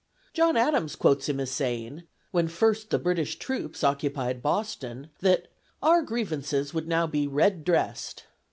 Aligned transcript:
John 0.33 0.57
Adams 0.57 0.95
quotes 0.95 1.29
him 1.29 1.39
as 1.39 1.51
saying, 1.51 2.05
when 2.31 2.47
first 2.47 2.89
the 2.89 2.97
British 2.97 3.37
troops 3.37 3.83
occupied 3.83 4.41
Boston, 4.41 5.11
that 5.19 5.49
"our 5.83 6.01
grievances 6.01 6.73
would 6.73 6.87
now 6.87 7.05
be 7.05 7.27
red 7.27 7.63
dressed!" 7.63 8.23